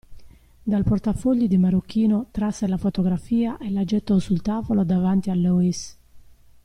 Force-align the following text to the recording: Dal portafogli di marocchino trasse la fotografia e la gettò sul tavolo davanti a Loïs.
Dal 0.63 0.81
portafogli 0.83 1.47
di 1.47 1.59
marocchino 1.59 2.25
trasse 2.31 2.65
la 2.65 2.77
fotografia 2.77 3.59
e 3.59 3.69
la 3.69 3.83
gettò 3.83 4.17
sul 4.17 4.41
tavolo 4.41 4.83
davanti 4.83 5.29
a 5.29 5.35
Loïs. 5.35 5.95